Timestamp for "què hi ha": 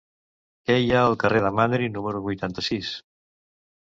0.69-1.03